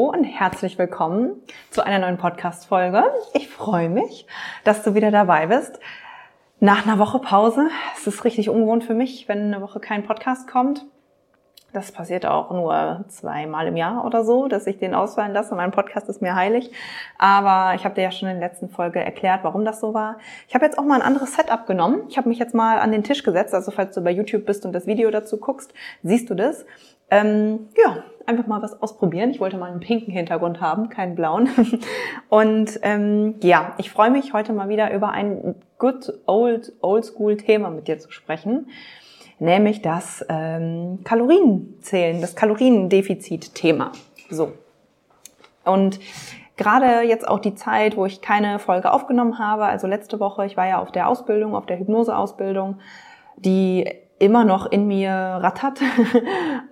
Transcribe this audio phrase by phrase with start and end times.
[0.31, 1.33] herzlich willkommen
[1.71, 3.03] zu einer neuen Podcast-Folge.
[3.33, 4.25] Ich freue mich,
[4.63, 5.79] dass du wieder dabei bist.
[6.61, 7.69] Nach einer Woche Pause.
[7.97, 10.85] Es ist richtig ungewohnt für mich, wenn eine Woche kein Podcast kommt.
[11.73, 15.55] Das passiert auch nur zweimal im Jahr oder so, dass ich den ausfallen lasse.
[15.55, 16.71] Mein Podcast ist mir heilig.
[17.17, 20.17] Aber ich habe dir ja schon in der letzten Folge erklärt, warum das so war.
[20.49, 22.03] Ich habe jetzt auch mal ein anderes Setup genommen.
[22.09, 23.53] Ich habe mich jetzt mal an den Tisch gesetzt.
[23.53, 26.65] Also falls du bei YouTube bist und das Video dazu guckst, siehst du das.
[27.09, 29.31] Ähm, ja, einfach mal was ausprobieren.
[29.31, 31.49] Ich wollte mal einen pinken Hintergrund haben, keinen blauen.
[32.29, 37.69] Und ähm, ja, ich freue mich heute mal wieder über ein good old oldschool Thema
[37.69, 38.69] mit dir zu sprechen,
[39.41, 43.91] nämlich das ähm, Kalorienzählen, das Kaloriendefizit-Thema.
[44.29, 44.53] So.
[45.65, 45.99] Und
[46.57, 50.57] gerade jetzt auch die Zeit, wo ich keine Folge aufgenommen habe, also letzte Woche, ich
[50.57, 52.79] war ja auf der Ausbildung, auf der Hypnoseausbildung,
[53.35, 55.79] die immer noch in mir rattert.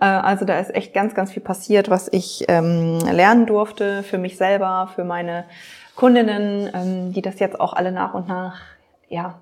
[0.02, 4.18] Äh, also da ist echt ganz, ganz viel passiert, was ich ähm, lernen durfte für
[4.18, 5.44] mich selber, für meine
[5.98, 8.62] Kundinnen, ähm, die das jetzt auch alle nach und nach
[9.10, 9.42] ja,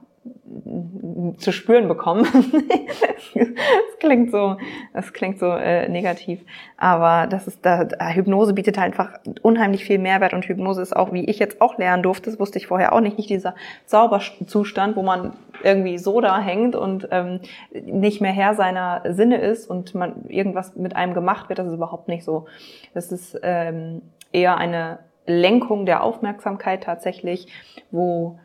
[1.38, 2.26] zu spüren bekommen.
[3.34, 4.58] das klingt so,
[4.94, 6.42] das klingt so äh, negativ,
[6.78, 11.14] aber das ist da, Hypnose bietet halt einfach unheimlich viel Mehrwert und Hypnose ist auch,
[11.14, 14.96] wie ich jetzt auch lernen durfte, das wusste ich vorher auch nicht, nicht dieser Zauberzustand,
[14.96, 17.40] wo man irgendwie so da hängt und ähm,
[17.72, 21.74] nicht mehr Herr seiner Sinne ist und man irgendwas mit einem gemacht wird, das ist
[21.74, 22.46] überhaupt nicht so.
[22.94, 24.02] Das ist ähm,
[24.32, 27.48] eher eine Lenkung der Aufmerksamkeit tatsächlich,
[27.92, 28.40] wo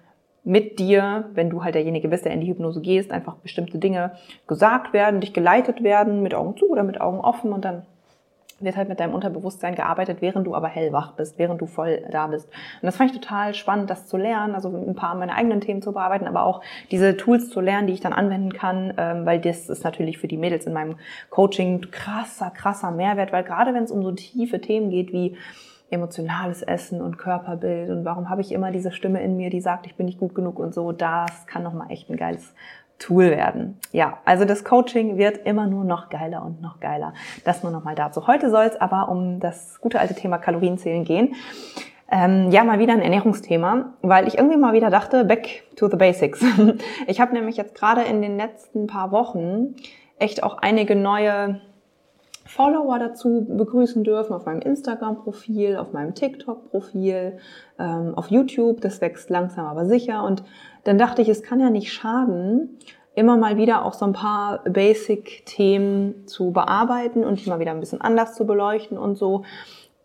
[0.45, 4.13] mit dir, wenn du halt derjenige bist, der in die Hypnose gehst, einfach bestimmte Dinge
[4.49, 7.83] gesagt werden, dich geleitet werden, mit Augen zu oder mit Augen offen und dann
[8.65, 12.29] wird halt mit deinem Unterbewusstsein gearbeitet, während du aber hellwach bist, während du voll da
[12.29, 12.47] bist.
[12.47, 15.83] Und das fand ich total spannend, das zu lernen, also ein paar meiner eigenen Themen
[15.83, 19.41] zu bearbeiten, aber auch diese Tools zu lernen, die ich dann anwenden kann, ähm, weil
[19.41, 20.97] das ist natürlich für die Mädels in meinem
[21.31, 25.37] Coaching krasser, krasser Mehrwert, weil gerade wenn es um so tiefe Themen geht wie
[25.93, 29.87] emotionales Essen und Körperbild und warum habe ich immer diese Stimme in mir, die sagt,
[29.87, 32.55] ich bin nicht gut genug und so, das kann nochmal echt ein geiles
[32.99, 33.79] Tool werden.
[33.91, 37.15] Ja, also das Coaching wird immer nur noch geiler und noch geiler.
[37.45, 38.27] Das nur nochmal dazu.
[38.27, 41.35] Heute soll es aber um das gute alte Thema Kalorienzählen gehen.
[42.11, 45.97] Ähm, ja, mal wieder ein Ernährungsthema, weil ich irgendwie mal wieder dachte, back to the
[45.97, 46.45] basics.
[47.07, 49.75] Ich habe nämlich jetzt gerade in den letzten paar Wochen
[50.19, 51.61] echt auch einige neue
[52.55, 57.39] Follower dazu begrüßen dürfen auf meinem Instagram-Profil, auf meinem TikTok-Profil,
[57.79, 58.83] ähm, auf YouTube.
[58.83, 60.23] Das wächst langsam aber sicher.
[60.23, 60.43] Und
[60.85, 62.79] dann dachte ich, es kann ja nicht schaden,
[63.15, 67.81] immer mal wieder auch so ein paar Basic-Themen zu bearbeiten und die mal wieder ein
[67.81, 69.45] bisschen anders zu beleuchten und so.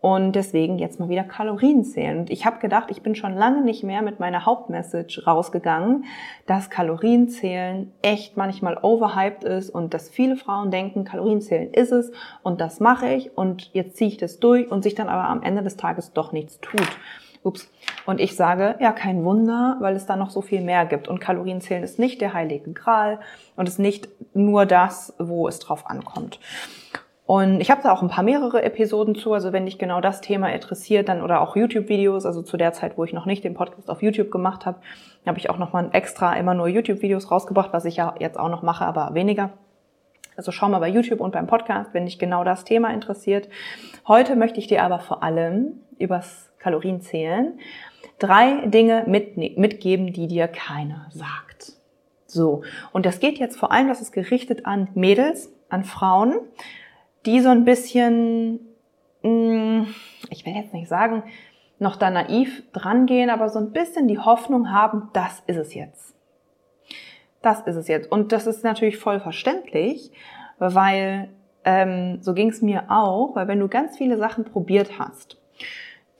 [0.00, 2.20] Und deswegen jetzt mal wieder Kalorien zählen.
[2.20, 6.04] Und ich habe gedacht, ich bin schon lange nicht mehr mit meiner Hauptmessage rausgegangen,
[6.46, 12.12] dass Kalorienzählen echt manchmal overhyped ist und dass viele Frauen denken, Kalorienzählen ist es
[12.44, 15.42] und das mache ich und jetzt ziehe ich das durch und sich dann aber am
[15.42, 16.88] Ende des Tages doch nichts tut.
[17.42, 17.70] Ups.
[18.06, 21.08] Und ich sage, ja, kein Wunder, weil es da noch so viel mehr gibt.
[21.08, 23.20] Und Kalorienzählen ist nicht der heilige Gral
[23.56, 26.40] und ist nicht nur das, wo es drauf ankommt.
[27.28, 30.22] Und ich habe da auch ein paar mehrere Episoden zu, also wenn dich genau das
[30.22, 33.52] Thema interessiert, dann oder auch YouTube-Videos, also zu der Zeit, wo ich noch nicht den
[33.52, 34.78] Podcast auf YouTube gemacht habe,
[35.26, 38.62] habe ich auch nochmal extra immer nur YouTube-Videos rausgebracht, was ich ja jetzt auch noch
[38.62, 39.50] mache, aber weniger.
[40.38, 43.50] Also schau mal bei YouTube und beim Podcast, wenn dich genau das Thema interessiert.
[44.06, 47.58] Heute möchte ich dir aber vor allem übers Kalorienzählen
[48.18, 51.74] drei Dinge mit, mitgeben, die dir keiner sagt.
[52.24, 52.62] So.
[52.92, 56.40] Und das geht jetzt vor allem, das ist gerichtet an Mädels, an Frauen
[57.26, 58.60] die so ein bisschen,
[59.22, 59.82] mm,
[60.30, 61.22] ich will jetzt nicht sagen,
[61.78, 66.14] noch da naiv drangehen, aber so ein bisschen die Hoffnung haben, das ist es jetzt.
[67.42, 68.10] Das ist es jetzt.
[68.10, 70.10] Und das ist natürlich voll verständlich,
[70.58, 71.30] weil
[71.64, 75.40] ähm, so ging es mir auch, weil wenn du ganz viele Sachen probiert hast,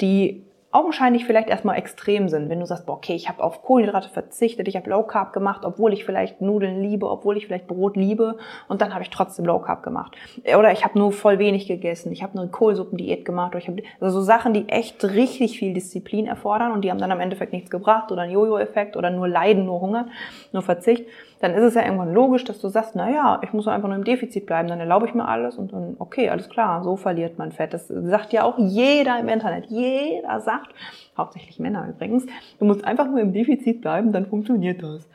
[0.00, 0.44] die
[0.78, 4.68] augenscheinlich vielleicht erstmal extrem sind, wenn du sagst, boah, okay, ich habe auf Kohlenhydrate verzichtet,
[4.68, 8.36] ich habe Low Carb gemacht, obwohl ich vielleicht Nudeln liebe, obwohl ich vielleicht Brot liebe
[8.68, 10.16] und dann habe ich trotzdem Low Carb gemacht.
[10.44, 13.82] Oder ich habe nur voll wenig gegessen, ich habe nur Kohlsuppendiät gemacht oder ich habe
[14.00, 17.52] also so Sachen, die echt richtig viel Disziplin erfordern und die haben dann am Endeffekt
[17.52, 20.06] nichts gebracht oder einen Jojo-Effekt oder nur Leiden, nur Hunger,
[20.52, 21.04] nur Verzicht
[21.40, 23.96] dann ist es ja irgendwann logisch, dass du sagst, na ja, ich muss einfach nur
[23.96, 27.38] im Defizit bleiben, dann erlaube ich mir alles und dann, okay, alles klar, so verliert
[27.38, 27.72] man Fett.
[27.72, 29.66] Das sagt ja auch jeder im Internet.
[29.66, 30.67] Jeder sagt,
[31.16, 32.26] hauptsächlich Männer übrigens,
[32.58, 35.08] du musst einfach nur im Defizit bleiben, dann funktioniert das.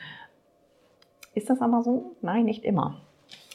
[1.35, 2.15] Ist das aber so?
[2.21, 3.01] Nein, nicht immer.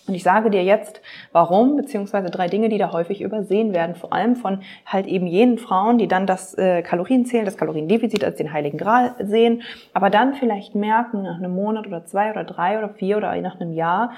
[0.06, 1.02] Und ich sage dir jetzt,
[1.32, 5.58] warum, beziehungsweise drei Dinge, die da häufig übersehen werden, vor allem von halt eben jenen
[5.58, 9.62] Frauen, die dann das äh, Kalorienzählen, das Kaloriendefizit als den heiligen Gral sehen,
[9.92, 13.60] aber dann vielleicht merken, nach einem Monat oder zwei oder drei oder vier oder nach
[13.60, 14.12] einem Jahr,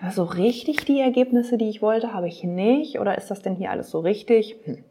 [0.00, 3.00] aber so richtig die Ergebnisse, die ich wollte, habe ich nicht.
[3.00, 4.56] Oder ist das denn hier alles so richtig?
[4.64, 4.84] Hm.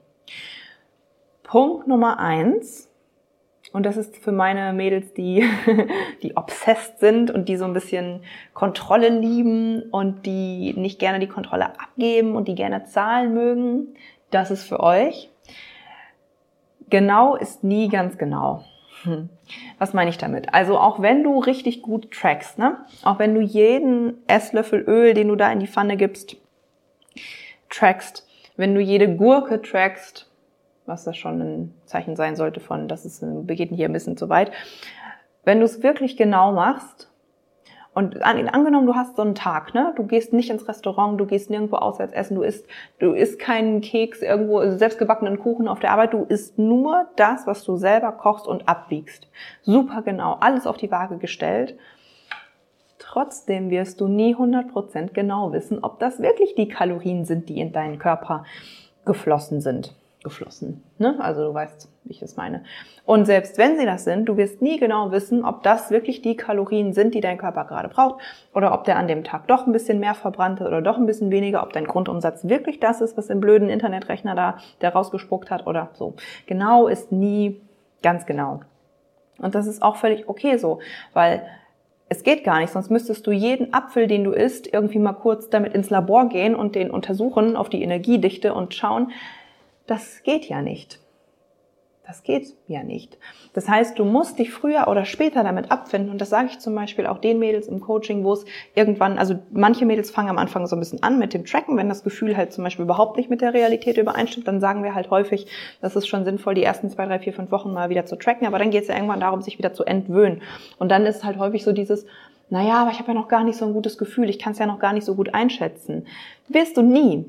[1.46, 2.90] Punkt Nummer eins,
[3.72, 5.44] und das ist für meine Mädels, die,
[6.24, 8.22] die obsessed sind und die so ein bisschen
[8.54, 13.96] Kontrolle lieben und die nicht gerne die Kontrolle abgeben und die gerne Zahlen mögen.
[14.32, 15.30] Das ist für euch.
[16.90, 18.64] Genau ist nie ganz genau.
[19.04, 19.30] Hm.
[19.78, 20.54] Was meine ich damit?
[20.54, 22.78] Also auch wenn du richtig gut trackst, ne?
[23.04, 26.38] auch wenn du jeden Esslöffel Öl, den du da in die Pfanne gibst,
[27.70, 28.26] trackst,
[28.56, 30.32] wenn du jede Gurke trackst,
[30.86, 34.18] was das schon ein Zeichen sein sollte von, das ist, wir gehen hier ein bisschen
[34.18, 34.52] zu weit.
[35.44, 37.10] Wenn du es wirklich genau machst,
[37.96, 39.94] und angenommen, du hast so einen Tag, ne?
[39.96, 42.68] Du gehst nicht ins Restaurant, du gehst nirgendwo auswärts essen, du isst,
[43.00, 47.48] du isst keinen Keks irgendwo, also selbstgebackenen Kuchen auf der Arbeit, du isst nur das,
[47.48, 49.30] was du selber kochst und abwiegst.
[49.62, 51.78] Super genau, alles auf die Waage gestellt.
[53.00, 57.72] Trotzdem wirst du nie 100% genau wissen, ob das wirklich die Kalorien sind, die in
[57.72, 58.44] deinen Körper
[59.06, 60.84] geflossen sind geflossen.
[60.98, 61.16] Ne?
[61.20, 62.64] Also du weißt, wie ich das meine.
[63.06, 66.36] Und selbst wenn sie das sind, du wirst nie genau wissen, ob das wirklich die
[66.36, 68.20] Kalorien sind, die dein Körper gerade braucht,
[68.54, 71.06] oder ob der an dem Tag doch ein bisschen mehr verbrannt hat oder doch ein
[71.06, 75.52] bisschen weniger, ob dein Grundumsatz wirklich das ist, was im blöden Internetrechner da der rausgespuckt
[75.52, 76.16] hat oder so.
[76.48, 77.62] Genau ist nie
[78.02, 78.62] ganz genau.
[79.38, 80.80] Und das ist auch völlig okay so,
[81.14, 81.44] weil
[82.10, 85.50] es geht gar nicht, sonst müsstest du jeden Apfel, den du isst, irgendwie mal kurz
[85.50, 89.12] damit ins Labor gehen und den untersuchen auf die Energiedichte und schauen,
[89.88, 91.00] das geht ja nicht.
[92.08, 93.18] Das geht ja nicht.
[93.54, 96.12] Das heißt, du musst dich früher oder später damit abfinden.
[96.12, 98.46] Und das sage ich zum Beispiel auch den Mädels im Coaching, wo es
[98.76, 101.78] irgendwann, also manche Mädels fangen am Anfang so ein bisschen an mit dem Tracken.
[101.78, 104.94] Wenn das Gefühl halt zum Beispiel überhaupt nicht mit der Realität übereinstimmt, dann sagen wir
[104.94, 105.48] halt häufig,
[105.82, 108.46] das ist schon sinnvoll, die ersten zwei, drei, vier, fünf Wochen mal wieder zu tracken.
[108.46, 110.44] Aber dann geht es ja irgendwann darum, sich wieder zu entwöhnen.
[110.78, 112.06] Und dann ist halt häufig so dieses,
[112.50, 114.60] naja, aber ich habe ja noch gar nicht so ein gutes Gefühl, ich kann es
[114.60, 116.06] ja noch gar nicht so gut einschätzen.
[116.48, 117.26] Wirst du nie.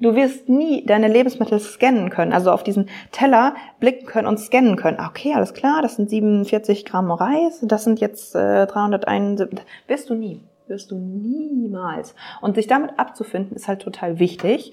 [0.00, 4.76] Du wirst nie deine Lebensmittel scannen können, also auf diesen Teller blicken können und scannen
[4.76, 4.98] können.
[5.00, 9.60] Ah, okay, alles klar, das sind 47 Gramm Reis, das sind jetzt äh, 371.
[9.88, 10.40] Wirst du nie.
[10.68, 12.14] Wirst du niemals.
[12.40, 14.72] Und sich damit abzufinden, ist halt total wichtig.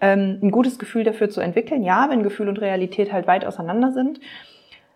[0.00, 3.92] Ähm, ein gutes Gefühl dafür zu entwickeln, ja, wenn Gefühl und Realität halt weit auseinander
[3.92, 4.18] sind.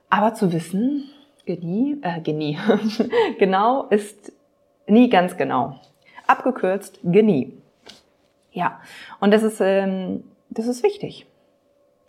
[0.09, 1.11] Aber zu wissen,
[1.56, 2.58] Genie, äh, Genie,
[3.38, 4.32] genau ist
[4.87, 5.81] nie ganz genau.
[6.26, 7.52] Abgekürzt Genie.
[8.52, 8.81] Ja,
[9.20, 11.26] und das ist, ähm, das ist wichtig.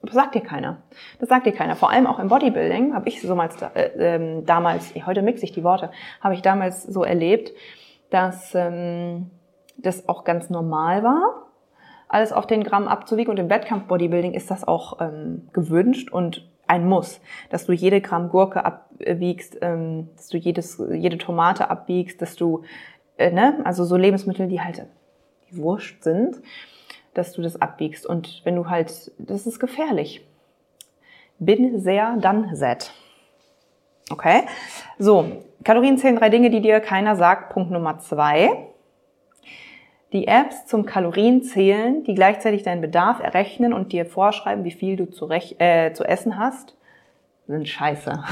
[0.03, 0.77] Das sagt dir keiner.
[1.19, 1.75] Das sagt dir keiner.
[1.75, 5.51] Vor allem auch im Bodybuilding habe ich so mal, äh, äh, damals, heute mixe ich
[5.51, 5.91] die Worte,
[6.21, 7.51] habe ich damals so erlebt,
[8.09, 9.31] dass ähm,
[9.77, 11.47] das auch ganz normal war,
[12.07, 13.31] alles auf den Gramm abzuwiegen.
[13.31, 17.19] Und im Wettkampf-Bodybuilding ist das auch ähm, gewünscht und ein Muss,
[17.49, 22.63] dass du jede Gramm Gurke abwiegst, ähm, dass du jedes, jede Tomate abwiegst, dass du,
[23.17, 24.87] äh, ne, also so Lebensmittel, die halt
[25.49, 26.41] die wurscht sind,
[27.13, 28.05] dass du das abwiegst.
[28.05, 30.25] Und wenn du halt, das ist gefährlich.
[31.39, 32.91] Bin sehr, dann set.
[34.09, 34.43] Okay?
[34.97, 37.51] So, Kalorien zählen drei Dinge, die dir keiner sagt.
[37.53, 38.70] Punkt Nummer zwei
[40.13, 45.09] die Apps zum Kalorienzählen, die gleichzeitig deinen Bedarf errechnen und dir vorschreiben, wie viel du
[45.09, 46.75] zu, äh, zu essen hast,
[47.47, 48.23] sind scheiße.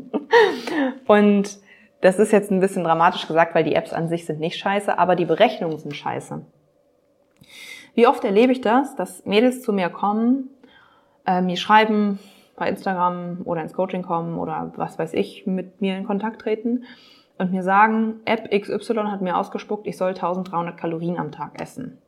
[1.06, 1.58] und
[2.02, 4.98] das ist jetzt ein bisschen dramatisch gesagt, weil die Apps an sich sind nicht scheiße,
[4.98, 6.44] aber die Berechnungen sind scheiße.
[7.94, 10.50] Wie oft erlebe ich das, dass Mädels zu mir kommen,
[11.26, 12.18] äh, mir schreiben
[12.56, 16.84] bei Instagram oder ins Coaching kommen oder was weiß ich, mit mir in Kontakt treten
[17.42, 21.98] und mir sagen, App XY hat mir ausgespuckt, ich soll 1300 Kalorien am Tag essen.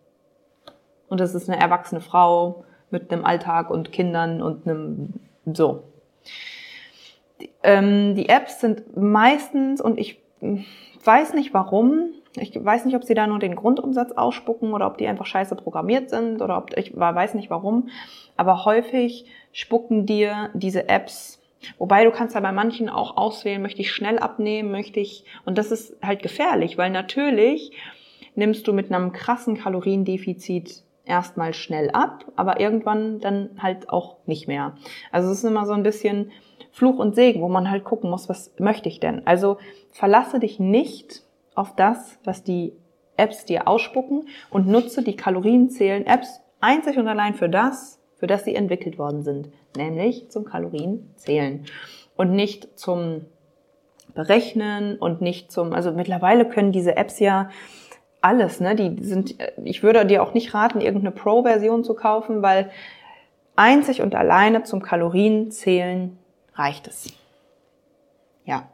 [1.08, 5.14] Und das ist eine erwachsene Frau mit einem Alltag und Kindern und einem
[5.52, 5.82] so.
[7.40, 10.22] Die, ähm, die Apps sind meistens, und ich
[11.04, 14.98] weiß nicht warum, Ich weiß nicht, ob sie da nur den Grundumsatz ausspucken oder ob
[14.98, 17.88] die einfach scheiße programmiert sind oder ob ich weiß nicht warum.
[18.36, 21.40] Aber häufig spucken dir diese Apps
[21.78, 25.58] Wobei du kannst ja bei manchen auch auswählen, möchte ich schnell abnehmen, möchte ich, und
[25.58, 27.72] das ist halt gefährlich, weil natürlich
[28.34, 34.48] nimmst du mit einem krassen Kaloriendefizit erstmal schnell ab, aber irgendwann dann halt auch nicht
[34.48, 34.76] mehr.
[35.12, 36.32] Also es ist immer so ein bisschen
[36.72, 39.26] Fluch und Segen, wo man halt gucken muss, was möchte ich denn?
[39.26, 39.58] Also
[39.90, 41.22] verlasse dich nicht
[41.54, 42.72] auf das, was die
[43.16, 48.54] Apps dir ausspucken und nutze die Kalorienzählen-Apps einzig und allein für das, für das sie
[48.54, 51.64] entwickelt worden sind, nämlich zum Kalorienzählen
[52.16, 53.26] und nicht zum
[54.14, 57.50] Berechnen und nicht zum, also mittlerweile können diese Apps ja
[58.20, 58.74] alles, ne?
[58.74, 62.70] Die sind, ich würde dir auch nicht raten, irgendeine Pro-Version zu kaufen, weil
[63.56, 66.16] einzig und alleine zum Kalorienzählen
[66.54, 67.12] reicht es.
[68.44, 68.68] Ja.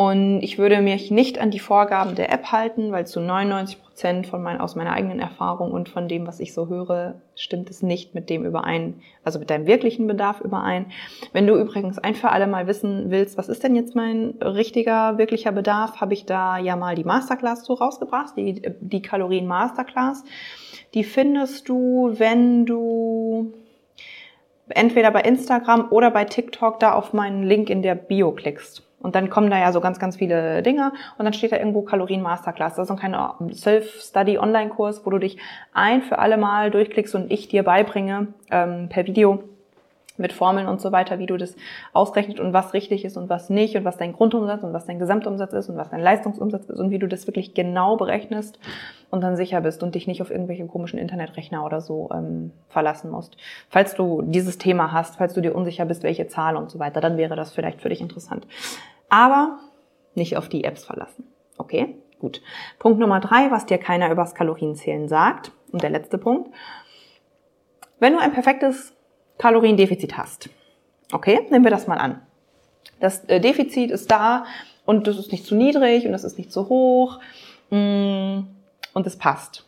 [0.00, 4.26] Und ich würde mich nicht an die Vorgaben der App halten, weil zu 99 Prozent
[4.26, 7.82] von mein, aus meiner eigenen Erfahrung und von dem, was ich so höre, stimmt es
[7.82, 10.86] nicht mit dem überein, also mit deinem wirklichen Bedarf überein.
[11.34, 15.18] Wenn du übrigens ein für alle mal wissen willst, was ist denn jetzt mein richtiger,
[15.18, 20.24] wirklicher Bedarf, habe ich da ja mal die Masterclass zu rausgebracht, die, die Kalorien Masterclass.
[20.94, 23.52] Die findest du, wenn du
[24.70, 28.86] entweder bei Instagram oder bei TikTok da auf meinen Link in der Bio klickst.
[29.00, 31.82] Und dann kommen da ja so ganz, ganz viele Dinge und dann steht da irgendwo
[31.82, 32.74] Kalorien Masterclass.
[32.74, 35.38] Das ist so ein kleiner Self-Study Online-Kurs, wo du dich
[35.72, 39.42] ein für alle Mal durchklickst und ich dir beibringe ähm, per Video,
[40.20, 41.56] mit Formeln und so weiter, wie du das
[41.92, 44.98] ausrechnet und was richtig ist und was nicht und was dein Grundumsatz und was dein
[44.98, 48.58] Gesamtumsatz ist und was dein Leistungsumsatz ist und wie du das wirklich genau berechnest
[49.10, 53.10] und dann sicher bist und dich nicht auf irgendwelche komischen Internetrechner oder so ähm, verlassen
[53.10, 53.36] musst.
[53.68, 57.00] Falls du dieses Thema hast, falls du dir unsicher bist, welche Zahl und so weiter,
[57.00, 58.46] dann wäre das vielleicht für dich interessant.
[59.08, 59.58] Aber
[60.14, 61.24] nicht auf die Apps verlassen.
[61.58, 61.96] Okay?
[62.20, 62.42] Gut.
[62.78, 65.52] Punkt Nummer drei, was dir keiner übers Kalorienzählen sagt.
[65.72, 66.50] Und der letzte Punkt.
[67.98, 68.94] Wenn du ein perfektes
[69.40, 70.50] Kaloriendefizit hast.
[71.12, 72.20] Okay, nehmen wir das mal an.
[73.00, 74.44] Das äh, Defizit ist da
[74.84, 77.18] und das ist nicht zu niedrig und das ist nicht zu hoch
[77.70, 78.40] mm,
[78.92, 79.66] und es passt.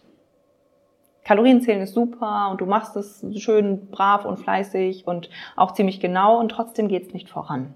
[1.25, 6.39] Kalorienzählen ist super und du machst es schön brav und fleißig und auch ziemlich genau
[6.39, 7.73] und trotzdem geht es nicht voran.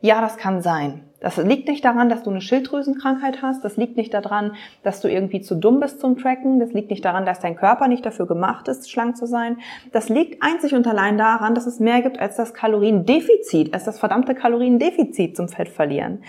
[0.00, 1.08] Ja, das kann sein.
[1.22, 3.64] Das liegt nicht daran, dass du eine Schilddrüsenkrankheit hast.
[3.64, 6.58] Das liegt nicht daran, dass du irgendwie zu dumm bist zum Tracken.
[6.58, 9.58] Das liegt nicht daran, dass dein Körper nicht dafür gemacht ist, schlank zu sein.
[9.92, 14.00] Das liegt einzig und allein daran, dass es mehr gibt als das Kaloriendefizit, als das
[14.00, 16.24] verdammte Kaloriendefizit zum Fett verlieren.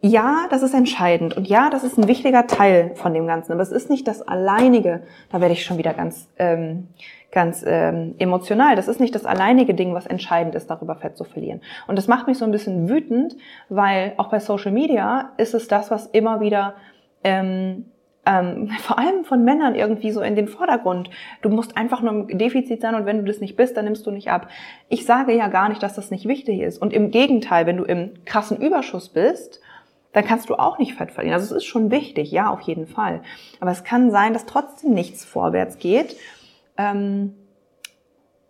[0.00, 3.62] Ja, das ist entscheidend und ja, das ist ein wichtiger Teil von dem Ganzen, aber
[3.62, 5.02] es ist nicht das alleinige.
[5.32, 6.86] Da werde ich schon wieder ganz ähm,
[7.32, 8.76] ganz ähm, emotional.
[8.76, 11.60] Das ist nicht das alleinige Ding, was entscheidend ist, darüber Fett zu verlieren.
[11.86, 13.36] Und das macht mich so ein bisschen wütend,
[13.68, 16.74] weil auch bei Social Media ist es das, was immer wieder
[17.24, 17.86] ähm,
[18.24, 21.10] ähm, vor allem von Männern irgendwie so in den Vordergrund.
[21.42, 24.06] Du musst einfach nur im Defizit sein und wenn du das nicht bist, dann nimmst
[24.06, 24.48] du nicht ab.
[24.88, 26.80] Ich sage ja gar nicht, dass das nicht wichtig ist.
[26.80, 29.60] Und im Gegenteil, wenn du im krassen Überschuss bist,
[30.12, 31.34] dann kannst du auch nicht Fett verlieren.
[31.34, 33.22] Also es ist schon wichtig, ja, auf jeden Fall.
[33.60, 36.16] Aber es kann sein, dass trotzdem nichts vorwärts geht
[36.78, 37.34] ähm,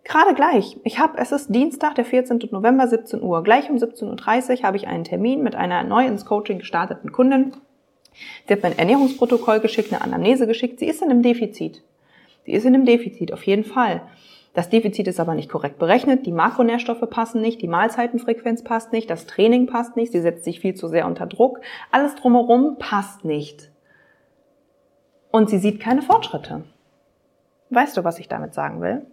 [0.05, 0.77] gerade gleich.
[0.83, 2.39] Ich habe, es ist Dienstag, der 14.
[2.51, 3.43] November, 17 Uhr.
[3.43, 7.53] Gleich um 17.30 Uhr habe ich einen Termin mit einer neu ins Coaching gestarteten Kundin.
[8.47, 10.79] Sie hat mir ein Ernährungsprotokoll geschickt, eine Anamnese geschickt.
[10.79, 11.83] Sie ist in einem Defizit.
[12.45, 14.01] Sie ist in einem Defizit, auf jeden Fall.
[14.53, 19.09] Das Defizit ist aber nicht korrekt berechnet, die Makronährstoffe passen nicht, die Mahlzeitenfrequenz passt nicht,
[19.09, 21.59] das Training passt nicht, sie setzt sich viel zu sehr unter Druck,
[21.91, 23.71] alles drumherum passt nicht.
[25.31, 26.63] Und sie sieht keine Fortschritte.
[27.69, 29.05] Weißt du, was ich damit sagen will?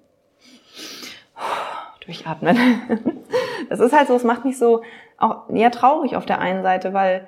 [2.04, 2.56] Durchatmen.
[3.68, 4.82] Das ist halt so, es macht mich so
[5.18, 7.26] auch eher traurig auf der einen Seite, weil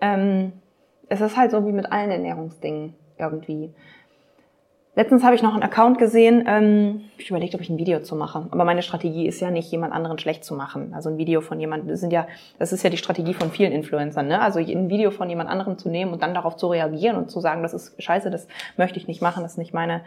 [0.00, 0.52] ähm,
[1.08, 3.74] es ist halt so wie mit allen Ernährungsdingen irgendwie.
[4.98, 8.16] Letztens habe ich noch einen Account gesehen, ähm, ich überlegt, ob ich ein Video zu
[8.16, 8.48] mache.
[8.50, 10.92] Aber meine Strategie ist ja nicht, jemand anderen schlecht zu machen.
[10.92, 12.26] Also ein Video von jemandem, das sind ja,
[12.58, 14.42] das ist ja die Strategie von vielen Influencern, ne?
[14.42, 17.38] Also ein Video von jemand anderem zu nehmen und dann darauf zu reagieren und zu
[17.38, 20.00] sagen, das ist scheiße, das möchte ich nicht machen, das ist nicht meine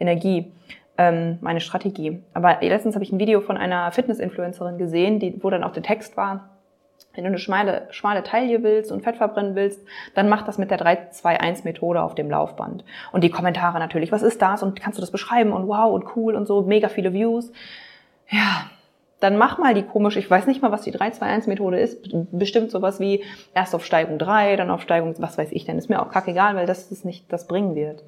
[0.00, 0.50] Energie,
[0.96, 2.22] ähm, meine Strategie.
[2.32, 5.82] Aber letztens habe ich ein Video von einer Fitness-Influencerin gesehen, die, wo dann auch der
[5.82, 6.48] Text war,
[7.14, 9.80] wenn du eine schmale, schmale Taille willst und Fett verbrennen willst,
[10.14, 12.84] dann mach das mit der 3-2-1-Methode auf dem Laufband.
[13.12, 16.16] Und die Kommentare natürlich, was ist das und kannst du das beschreiben und wow und
[16.16, 17.50] cool und so, mega viele Views.
[18.28, 18.70] Ja,
[19.20, 23.00] dann mach mal die komisch, ich weiß nicht mal, was die 3-2-1-Methode ist, bestimmt sowas
[23.00, 26.10] wie erst auf Steigung 3, dann auf Steigung, was weiß ich denn, ist mir auch
[26.10, 28.04] kackegal, weil das ist nicht, das bringen wird.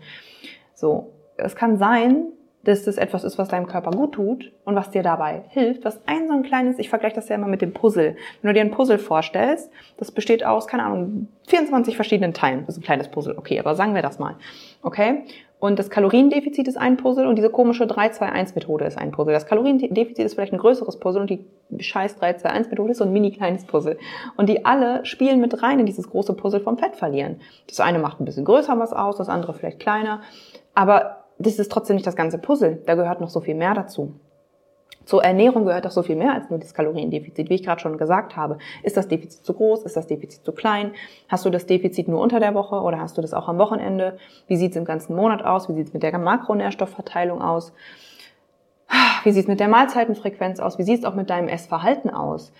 [0.75, 2.27] So, es kann sein,
[2.65, 6.01] dass das etwas ist, was deinem Körper gut tut und was dir dabei hilft, was
[6.07, 8.17] ein so ein kleines, ich vergleiche das ja immer mit dem Puzzle.
[8.43, 12.67] Wenn du dir ein Puzzle vorstellst, das besteht aus, keine Ahnung, 24 verschiedenen Teilen.
[12.67, 14.37] Das ist ein kleines Puzzle, okay, aber sagen wir das mal.
[14.83, 15.25] Okay?
[15.59, 19.35] Und das Kaloriendefizit ist ein Puzzle und diese komische 3-2-1-Methode ist ein Puzzle.
[19.35, 21.45] Das Kaloriendefizit ist vielleicht ein größeres Puzzle und die
[21.79, 23.99] scheiß 3-2-1-Methode ist so ein mini kleines Puzzle.
[24.39, 27.41] Und die alle spielen mit rein in dieses große Puzzle vom Fett verlieren.
[27.69, 30.23] Das eine macht ein bisschen größer was aus, das andere vielleicht kleiner.
[30.75, 32.83] Aber das ist trotzdem nicht das ganze Puzzle.
[32.87, 34.15] Da gehört noch so viel mehr dazu.
[35.07, 37.49] Zur Ernährung gehört doch so viel mehr als nur das Kaloriendefizit.
[37.49, 39.83] Wie ich gerade schon gesagt habe, ist das Defizit zu groß?
[39.83, 40.93] Ist das Defizit zu klein?
[41.29, 44.19] Hast du das Defizit nur unter der Woche oder hast du das auch am Wochenende?
[44.47, 45.69] Wie sieht es im ganzen Monat aus?
[45.69, 47.73] Wie sieht es mit der Makronährstoffverteilung aus?
[49.25, 50.79] Wie sieht es mit der Mahlzeitenfrequenz aus?
[50.79, 52.53] Wie sieht es auch mit deinem Essverhalten aus?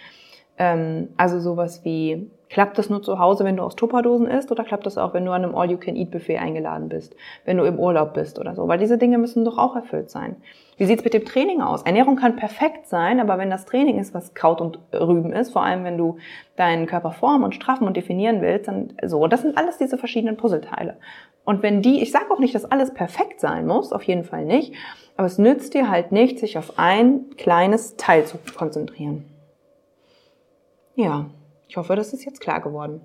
[0.61, 4.63] Ähm, also sowas wie, klappt das nur zu Hause, wenn du aus Tupperdosen isst oder
[4.63, 8.39] klappt das auch, wenn du an einem All-You-Can-Eat-Buffet eingeladen bist, wenn du im Urlaub bist
[8.39, 8.69] oder so?
[8.69, 10.37] Weil diese Dinge müssen doch auch erfüllt sein.
[10.77, 11.83] Wie sieht's mit dem Training aus?
[11.83, 15.65] Ernährung kann perfekt sein, aber wenn das Training ist, was Kraut und Rüben ist, vor
[15.65, 16.19] allem wenn du
[16.57, 20.37] deinen Körper formen und straffen und definieren willst, dann so, das sind alles diese verschiedenen
[20.37, 20.99] Puzzleteile.
[21.45, 24.45] Und wenn die, ich sage auch nicht, dass alles perfekt sein muss, auf jeden Fall
[24.45, 24.75] nicht,
[25.17, 29.25] aber es nützt dir halt nicht, sich auf ein kleines Teil zu konzentrieren.
[31.01, 31.31] Ja,
[31.67, 33.01] ich hoffe, das ist jetzt klar geworden.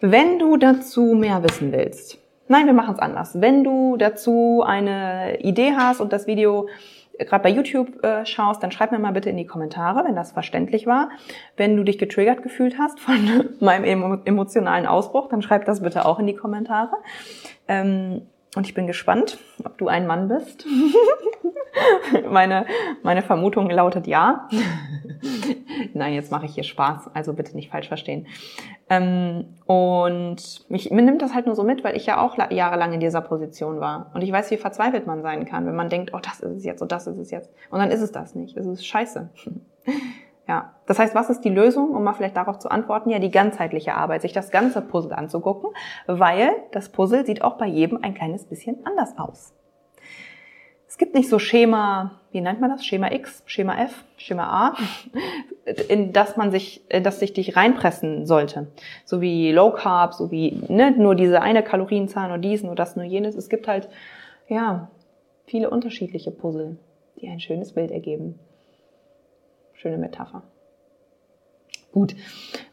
[0.00, 3.40] Wenn du dazu mehr wissen willst, nein, wir machen es anders.
[3.40, 6.68] Wenn du dazu eine Idee hast und das Video
[7.18, 10.32] gerade bei YouTube äh, schaust, dann schreib mir mal bitte in die Kommentare, wenn das
[10.32, 11.08] verständlich war.
[11.56, 16.18] Wenn du dich getriggert gefühlt hast von meinem emotionalen Ausbruch, dann schreib das bitte auch
[16.18, 16.92] in die Kommentare.
[17.66, 18.26] Ähm,
[18.58, 20.66] und ich bin gespannt, ob du ein Mann bist.
[22.28, 22.66] meine,
[23.04, 24.48] meine Vermutung lautet ja.
[25.94, 28.26] Nein, jetzt mache ich hier Spaß, also bitte nicht falsch verstehen.
[28.90, 32.92] Ähm, und mich, mir nimmt das halt nur so mit, weil ich ja auch jahrelang
[32.94, 34.10] in dieser Position war.
[34.12, 36.64] Und ich weiß, wie verzweifelt man sein kann, wenn man denkt, oh, das ist es
[36.64, 37.52] jetzt und das ist es jetzt.
[37.70, 38.56] Und dann ist es das nicht.
[38.56, 39.30] Es ist scheiße.
[40.48, 43.10] Ja, das heißt, was ist die Lösung, um mal vielleicht darauf zu antworten?
[43.10, 45.70] Ja, die ganzheitliche Arbeit, sich das ganze Puzzle anzugucken,
[46.06, 49.54] weil das Puzzle sieht auch bei jedem ein kleines bisschen anders aus.
[50.88, 52.86] Es gibt nicht so Schema, wie nennt man das?
[52.86, 54.76] Schema X, Schema F, Schema A,
[55.88, 58.68] in das man sich, das sich dich reinpressen sollte.
[59.04, 62.96] So wie Low Carb, so wie ne, nur diese eine Kalorienzahl, nur dies, nur das,
[62.96, 63.34] nur jenes.
[63.34, 63.90] Es gibt halt,
[64.48, 64.90] ja,
[65.44, 66.78] viele unterschiedliche Puzzle,
[67.20, 68.38] die ein schönes Bild ergeben.
[69.78, 70.42] Schöne Metapher.
[71.92, 72.14] Gut.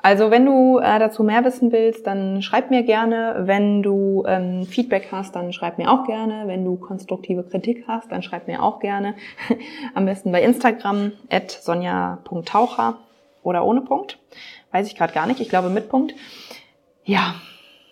[0.01, 3.43] Also wenn du äh, dazu mehr wissen willst, dann schreib mir gerne.
[3.45, 6.43] Wenn du ähm, Feedback hast, dann schreib mir auch gerne.
[6.47, 9.15] Wenn du konstruktive Kritik hast, dann schreib mir auch gerne.
[9.93, 12.97] Am besten bei Instagram at sonja.taucher
[13.41, 14.19] oder ohne Punkt.
[14.71, 15.39] Weiß ich gerade gar nicht.
[15.39, 16.13] Ich glaube mit Punkt.
[17.05, 17.35] Ja,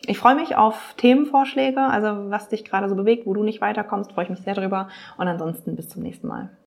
[0.05, 4.11] ich freue mich auf Themenvorschläge, also was dich gerade so bewegt, wo du nicht weiterkommst,
[4.11, 4.89] freue ich mich sehr drüber.
[5.17, 6.49] Und ansonsten bis zum nächsten Mal.